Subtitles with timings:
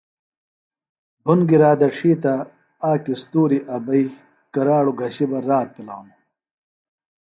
[1.23, 2.33] بُھن گِرا دڇھی تہ
[2.89, 4.03] آک اِستوریۡ ابئی
[4.53, 6.21] کراڑوۡ گھشیۡ بہ رات پِلانوۡ ہِنوۡ